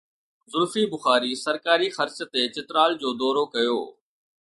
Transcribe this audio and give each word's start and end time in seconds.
زلفي 0.51 0.83
بخاري 0.93 1.31
سرڪاري 1.45 1.87
خرچ 1.97 2.17
تي 2.33 2.43
چترال 2.55 2.91
جو 3.01 3.09
دورو 3.21 3.43
ڪيو 3.53 3.79